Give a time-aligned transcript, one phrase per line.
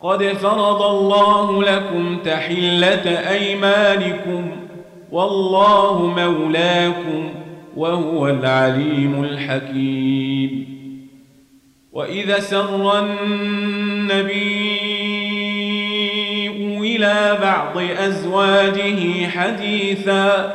[0.00, 4.50] قد فرض الله لكم تحلة أيمانكم
[5.12, 7.30] والله مولاكم
[7.76, 10.68] وهو العليم الحكيم.
[11.92, 14.58] وإذا سر النبي
[16.98, 20.54] إلى بعض أزواجه حديثا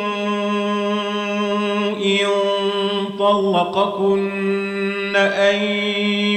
[3.21, 5.55] طلقكن أن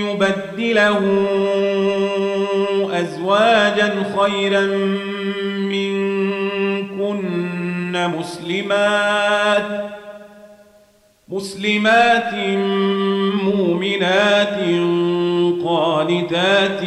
[0.04, 1.00] يبدله
[2.92, 4.66] أزواجا خيرا
[5.70, 7.14] منكن
[8.18, 9.84] مسلمات
[11.28, 12.34] مسلمات
[13.42, 14.58] مؤمنات
[15.64, 16.80] قانتات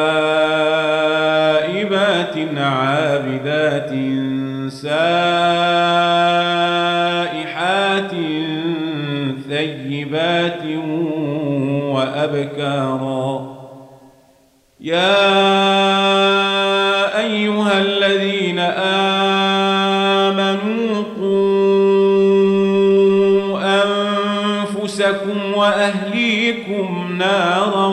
[2.57, 3.91] عابدات
[4.69, 6.48] سائحات
[12.19, 13.59] وأبكارا
[14.81, 15.19] يا
[17.19, 18.59] أيها الذين
[20.19, 21.99] آمنوا قوا
[23.83, 27.87] أنفسكم وأهليكم نارا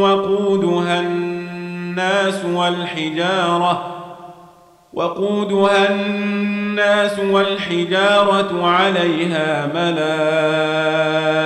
[0.00, 3.92] وقودها الناس والحجارة
[4.92, 11.45] وقودها الناس والحجارة عليها ملائكة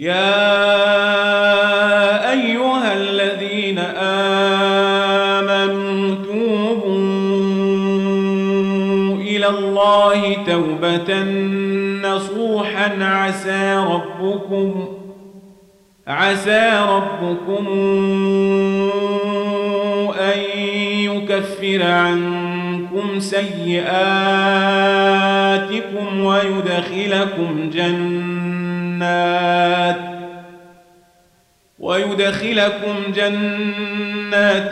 [0.00, 0.32] يا
[2.32, 3.78] أيها الذين
[5.38, 7.00] آمنوا توبوا
[9.16, 11.22] إلى الله توبة
[12.08, 13.04] نصوحا.
[13.04, 14.88] عسى ربكم
[16.06, 17.66] عسى ربكم
[20.20, 20.38] أن
[21.00, 23.80] يكفر عنكم سيئاتكم
[26.24, 28.59] ويدخلكم جنات
[31.78, 34.70] ويدخلكم جنات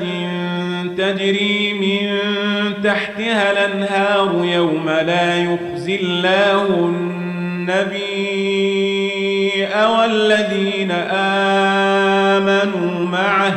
[0.99, 2.19] تجري من
[2.83, 8.19] تحتها الأنهار يوم لا يخزي الله النبي
[9.75, 10.91] والذين
[12.31, 13.55] آمنوا معه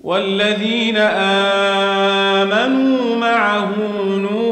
[0.00, 0.96] والذين
[2.36, 3.72] آمنوا معه
[4.16, 4.51] نورهم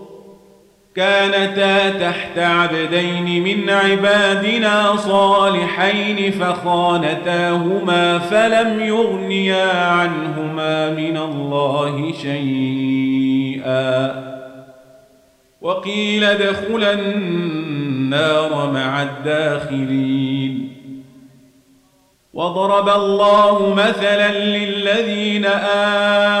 [0.95, 13.91] كانتا تحت عبدين من عبادنا صالحين فخانتاهما فلم يغنيا عنهما من الله شيئا.
[15.61, 20.71] وقيل ادخلا النار مع الداخلين.
[22.33, 26.40] وضرب الله مثلا للذين آمنوا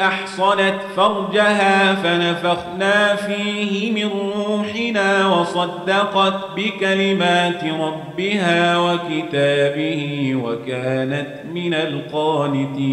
[0.00, 4.10] أحصنت فرجها فنفخنا فيه من
[4.46, 12.88] روحنا وصدقت بكلمات ربها وكتابه وكانت من القانتين.